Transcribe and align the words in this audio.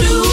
Do. 0.00 0.27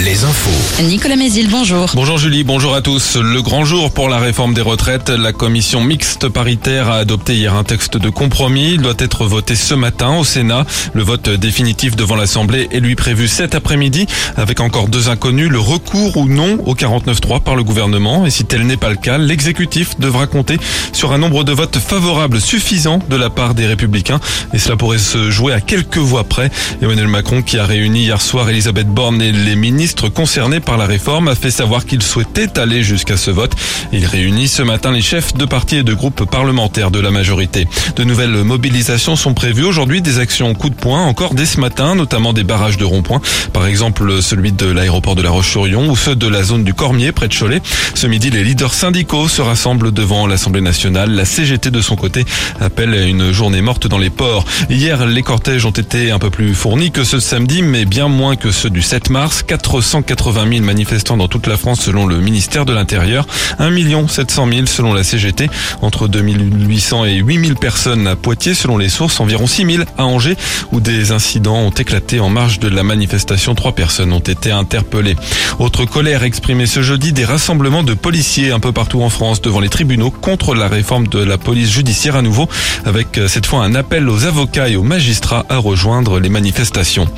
Les 0.00 0.24
infos. 0.24 0.82
Nicolas 0.82 1.16
Mézil, 1.16 1.48
bonjour. 1.48 1.90
Bonjour 1.94 2.18
Julie, 2.18 2.44
bonjour 2.44 2.74
à 2.74 2.82
tous. 2.82 3.16
Le 3.16 3.40
grand 3.42 3.64
jour 3.64 3.92
pour 3.92 4.08
la 4.08 4.18
réforme 4.18 4.52
des 4.52 4.60
retraites. 4.60 5.08
La 5.08 5.32
commission 5.32 5.82
mixte 5.82 6.28
paritaire 6.28 6.90
a 6.90 6.96
adopté 6.96 7.34
hier 7.34 7.54
un 7.54 7.64
texte 7.64 7.96
de 7.96 8.10
compromis. 8.10 8.72
Il 8.74 8.82
doit 8.82 8.94
être 8.98 9.24
voté 9.24 9.54
ce 9.54 9.72
matin 9.72 10.16
au 10.16 10.24
Sénat. 10.24 10.66
Le 10.92 11.02
vote 11.02 11.30
définitif 11.30 11.96
devant 11.96 12.16
l'Assemblée 12.16 12.68
est 12.72 12.80
lui 12.80 12.96
prévu 12.96 13.28
cet 13.28 13.54
après-midi 13.54 14.06
avec 14.36 14.60
encore 14.60 14.88
deux 14.88 15.08
inconnus, 15.08 15.48
le 15.48 15.60
recours 15.60 16.16
ou 16.16 16.28
non 16.28 16.58
au 16.66 16.74
49.3 16.74 17.42
par 17.42 17.54
le 17.54 17.62
gouvernement. 17.62 18.26
Et 18.26 18.30
si 18.30 18.44
tel 18.44 18.66
n'est 18.66 18.76
pas 18.76 18.90
le 18.90 18.96
cas, 18.96 19.16
l'exécutif 19.16 19.98
devra 19.98 20.26
compter 20.26 20.58
sur 20.92 21.12
un 21.12 21.18
nombre 21.18 21.44
de 21.44 21.52
votes 21.52 21.78
favorables 21.78 22.40
suffisant 22.40 22.98
de 23.08 23.16
la 23.16 23.30
part 23.30 23.54
des 23.54 23.66
républicains. 23.66 24.20
Et 24.52 24.58
cela 24.58 24.76
pourrait 24.76 24.98
se 24.98 25.30
jouer 25.30 25.52
à 25.52 25.60
quelques 25.60 25.98
voix 25.98 26.24
près. 26.24 26.50
Emmanuel 26.82 27.08
Macron 27.08 27.42
qui 27.42 27.58
a 27.58 27.64
réuni 27.64 28.02
hier 28.02 28.20
soir 28.20 28.50
Elisabeth 28.50 28.88
Borne 28.88 29.22
et 29.22 29.32
les 29.32 29.53
ministres 29.56 30.08
concernés 30.08 30.60
par 30.60 30.76
la 30.76 30.86
réforme 30.86 31.28
a 31.28 31.34
fait 31.34 31.50
savoir 31.50 31.86
qu'il 31.86 32.02
souhaitait 32.02 32.58
aller 32.58 32.82
jusqu'à 32.82 33.16
ce 33.16 33.30
vote. 33.30 33.52
Il 33.92 34.06
réunit 34.06 34.48
ce 34.48 34.62
matin 34.62 34.92
les 34.92 35.02
chefs 35.02 35.34
de 35.34 35.44
partis 35.44 35.76
et 35.76 35.82
de 35.82 35.94
groupes 35.94 36.28
parlementaires 36.30 36.90
de 36.90 37.00
la 37.00 37.10
majorité. 37.10 37.66
De 37.96 38.04
nouvelles 38.04 38.44
mobilisations 38.44 39.16
sont 39.16 39.34
prévues 39.34 39.64
aujourd'hui, 39.64 40.02
des 40.02 40.18
actions 40.18 40.54
coup 40.54 40.70
de 40.70 40.74
poing 40.74 41.02
encore 41.02 41.34
dès 41.34 41.46
ce 41.46 41.60
matin, 41.60 41.94
notamment 41.94 42.32
des 42.32 42.44
barrages 42.44 42.76
de 42.76 42.84
ronds-points, 42.84 43.20
par 43.52 43.66
exemple 43.66 44.22
celui 44.22 44.52
de 44.52 44.66
l'aéroport 44.66 45.14
de 45.14 45.22
la 45.22 45.30
Roche-sur-Yon 45.30 45.88
ou 45.88 45.96
ceux 45.96 46.16
de 46.16 46.26
la 46.26 46.42
zone 46.42 46.64
du 46.64 46.74
Cormier 46.74 47.12
près 47.12 47.28
de 47.28 47.34
Cholet. 47.34 47.60
Ce 47.94 48.06
midi, 48.06 48.30
les 48.30 48.44
leaders 48.44 48.74
syndicaux 48.74 49.28
se 49.28 49.42
rassemblent 49.42 49.92
devant 49.92 50.26
l'Assemblée 50.26 50.60
nationale. 50.60 51.10
La 51.10 51.24
CGT 51.24 51.70
de 51.70 51.80
son 51.80 51.96
côté 51.96 52.24
appelle 52.60 52.94
à 52.94 53.02
une 53.04 53.32
journée 53.32 53.62
morte 53.62 53.86
dans 53.86 53.98
les 53.98 54.10
ports. 54.10 54.44
Hier, 54.70 55.06
les 55.06 55.22
cortèges 55.22 55.64
ont 55.66 55.70
été 55.70 56.10
un 56.10 56.18
peu 56.18 56.30
plus 56.30 56.54
fournis 56.54 56.90
que 56.90 57.04
ceux 57.04 57.18
de 57.18 57.22
samedi, 57.22 57.62
mais 57.62 57.84
bien 57.84 58.08
moins 58.08 58.36
que 58.36 58.50
ceux 58.50 58.70
du 58.70 58.82
7 58.82 59.10
mars. 59.10 59.43
480 59.46 60.48
000 60.48 60.64
manifestants 60.64 61.16
dans 61.16 61.28
toute 61.28 61.46
la 61.46 61.56
France 61.56 61.80
selon 61.80 62.06
le 62.06 62.18
ministère 62.18 62.64
de 62.64 62.72
l'Intérieur. 62.72 63.26
1 63.58 64.08
700 64.08 64.48
000 64.52 64.66
selon 64.66 64.92
la 64.92 65.04
CGT. 65.04 65.48
Entre 65.82 66.08
2800 66.08 67.04
et 67.04 67.14
8000 67.16 67.54
personnes 67.56 68.06
à 68.06 68.16
Poitiers 68.16 68.54
selon 68.54 68.78
les 68.78 68.88
sources. 68.88 69.20
Environ 69.20 69.46
6 69.46 69.66
000 69.76 69.84
à 69.98 70.04
Angers 70.04 70.36
où 70.72 70.80
des 70.80 71.12
incidents 71.12 71.58
ont 71.58 71.70
éclaté 71.70 72.20
en 72.20 72.28
marge 72.28 72.58
de 72.58 72.68
la 72.68 72.82
manifestation. 72.82 73.54
Trois 73.54 73.72
personnes 73.72 74.12
ont 74.12 74.18
été 74.18 74.50
interpellées. 74.50 75.16
Autre 75.58 75.84
colère 75.84 76.22
exprimée 76.22 76.66
ce 76.66 76.82
jeudi, 76.82 77.12
des 77.12 77.24
rassemblements 77.24 77.82
de 77.82 77.94
policiers 77.94 78.52
un 78.52 78.60
peu 78.60 78.72
partout 78.72 79.02
en 79.02 79.10
France 79.10 79.40
devant 79.42 79.60
les 79.60 79.68
tribunaux 79.68 80.10
contre 80.10 80.54
la 80.54 80.68
réforme 80.68 81.08
de 81.08 81.18
la 81.18 81.38
police 81.38 81.70
judiciaire 81.70 82.16
à 82.16 82.22
nouveau 82.22 82.48
avec 82.84 83.18
euh, 83.18 83.28
cette 83.28 83.46
fois 83.46 83.64
un 83.64 83.74
appel 83.74 84.08
aux 84.08 84.24
avocats 84.24 84.68
et 84.68 84.76
aux 84.76 84.82
magistrats 84.82 85.44
à 85.48 85.56
rejoindre 85.58 86.20
les 86.20 86.28
manifestations. 86.28 87.08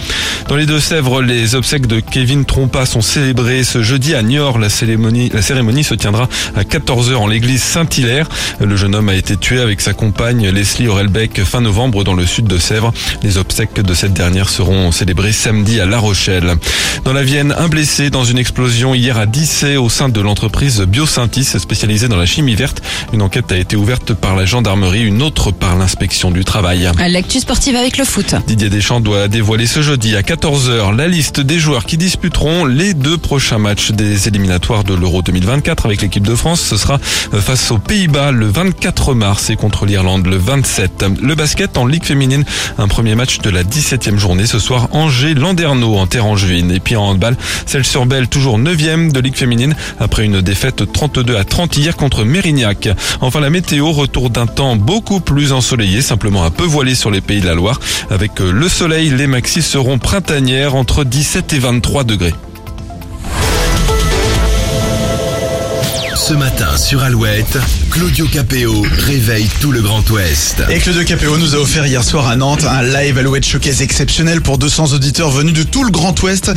Dans 0.49 0.57
les 0.57 0.67
Deux-Sèvres, 0.67 1.23
les 1.23 1.55
obsèques 1.55 1.87
de 1.87 2.01
Kevin 2.17 2.47
Trompa 2.47 2.87
sont 2.87 3.03
célébrées 3.03 3.63
ce 3.63 3.83
jeudi 3.83 4.15
à 4.15 4.23
Niort. 4.23 4.59
La 4.59 4.71
cérémonie, 4.71 5.29
la 5.35 5.43
cérémonie 5.43 5.85
se 5.85 5.95
tiendra 5.95 6.31
à 6.57 6.63
14h 6.63 7.15
en 7.17 7.27
l'église 7.27 7.63
Saint-Hilaire. 7.63 8.27
Le 8.59 8.75
jeune 8.75 8.95
homme 8.95 9.11
a 9.11 9.15
été 9.15 9.37
tué 9.37 9.61
avec 9.61 9.83
sa 9.83 9.93
compagne 9.93 10.49
Leslie 10.49 10.89
Aurelbeck 10.89 11.45
fin 11.45 11.61
novembre 11.61 12.05
dans 12.05 12.15
le 12.15 12.25
sud 12.25 12.47
de 12.47 12.57
Sèvres. 12.57 12.95
Les 13.23 13.37
obsèques 13.37 13.83
de 13.83 13.93
cette 13.93 14.15
dernière 14.15 14.49
seront 14.49 14.93
célébrées 14.93 15.33
samedi 15.33 15.79
à 15.79 15.85
La 15.85 15.99
Rochelle. 15.99 16.55
Dans 17.05 17.13
la 17.13 17.23
Vienne, 17.23 17.55
un 17.59 17.69
blessé 17.69 18.09
dans 18.09 18.25
une 18.25 18.39
explosion 18.39 18.95
hier 18.95 19.19
à 19.19 19.27
Dissay 19.27 19.77
au 19.77 19.91
sein 19.91 20.09
de 20.09 20.21
l'entreprise 20.23 20.81
Biosintis 20.81 21.45
spécialisée 21.45 22.09
dans 22.09 22.17
la 22.17 22.25
chimie 22.25 22.55
verte. 22.55 22.81
Une 23.13 23.21
enquête 23.21 23.53
a 23.53 23.59
été 23.59 23.77
ouverte 23.77 24.15
par 24.15 24.37
la 24.37 24.47
gendarmerie, 24.47 25.05
une 25.05 25.21
autre 25.21 25.51
par 25.51 25.77
l'inspection 25.77 26.31
du 26.31 26.47
travail. 26.47 26.91
L'actu 27.11 27.41
sportive 27.41 27.77
avec 27.77 27.99
le 27.99 28.07
foot. 28.07 28.37
Didier 28.47 28.71
Deschamps 28.71 29.01
doit 29.01 29.29
dévoiler 29.29 29.67
ce 29.67 29.83
jeudi 29.83 30.17
à 30.17 30.23
14h 30.23 30.97
la 30.97 31.09
liste 31.09 31.41
des 31.41 31.59
joueurs 31.59 31.85
qui 31.85 31.99
disputeront 32.07 32.67
les 32.67 32.95
deux 32.95 33.19
prochains 33.19 33.59
matchs 33.59 33.91
des 33.91 34.29
éliminatoires 34.29 34.85
de 34.85 34.95
l'Euro 34.95 35.23
2024 35.23 35.87
avec 35.87 36.03
l'équipe 36.03 36.25
de 36.25 36.37
France. 36.37 36.61
Ce 36.61 36.77
sera 36.77 37.01
face 37.01 37.73
aux 37.73 37.79
Pays-Bas 37.79 38.31
le 38.31 38.47
24 38.47 39.13
mars 39.13 39.51
et 39.51 39.57
contre 39.57 39.87
l'Irlande 39.87 40.25
le 40.25 40.37
27. 40.37 41.05
Le 41.21 41.35
basket 41.35 41.77
en 41.77 41.85
Ligue 41.85 42.05
féminine, 42.05 42.45
un 42.79 42.87
premier 42.87 43.17
match 43.17 43.41
de 43.41 43.51
la 43.51 43.65
17e 43.65 44.19
journée 44.19 44.47
ce 44.47 44.61
soir 44.61 44.87
Angers-Landerneau 44.93 45.97
en 45.97 46.07
terre 46.07 46.27
angevine. 46.27 46.71
Et 46.71 46.79
puis 46.79 46.95
en 46.95 47.07
handball, 47.09 47.37
celle 47.67 47.85
sur 47.85 48.07
Belle 48.07 48.29
toujours 48.29 48.61
9e 48.61 49.11
de 49.11 49.19
Ligue 49.19 49.35
féminine 49.35 49.75
après 49.99 50.25
une 50.25 50.43
défaite 50.43 50.85
32 50.93 51.35
à 51.35 51.43
30 51.43 51.77
hier 51.77 51.97
contre 51.97 52.23
Mérignac. 52.23 52.89
Enfin 53.21 53.41
la 53.41 53.51
météo, 53.51 53.91
retour 53.91 54.31
d'un 54.31 54.47
temps 54.47 54.77
beaucoup 54.77 55.19
plus 55.19 55.51
ensoleillé, 55.51 56.03
simplement 56.03 56.45
un 56.45 56.51
peu 56.53 56.63
voilé 56.63 56.95
sur 56.95 57.11
les 57.11 57.21
pays 57.21 57.41
de 57.41 57.47
la 57.47 57.55
Loire. 57.55 57.81
Avec 58.11 58.39
le 58.39 58.69
soleil, 58.69 59.11
les 59.11 59.27
maxis 59.27 59.63
seront 59.63 59.99
printanières 59.99 60.77
entre 60.77 61.03
17 61.03 61.53
et 61.53 61.59
23 61.59 61.96
degrés. 62.05 62.35
Ce 66.27 66.35
matin 66.35 66.77
sur 66.77 67.05
Alouette, 67.05 67.57
Claudio 67.93 68.27
Capéo 68.27 68.85
réveille 68.99 69.47
tout 69.61 69.71
le 69.71 69.81
Grand 69.81 70.03
Ouest. 70.11 70.61
Et 70.71 70.79
Claudio 70.79 71.05
Capéo 71.05 71.39
nous 71.39 71.55
a 71.55 71.59
offert 71.59 71.87
hier 71.87 72.03
soir 72.03 72.27
à 72.27 72.35
Nantes 72.35 72.65
un 72.65 72.83
live 72.83 73.17
Alouette 73.17 73.47
Showcase 73.47 73.81
exceptionnel 73.81 74.41
pour 74.41 74.59
200 74.59 74.93
auditeurs 74.93 75.31
venus 75.31 75.55
de 75.55 75.63
tout 75.63 75.85
le 75.85 75.93
Grand 75.93 76.21
Ouest. 76.25 76.51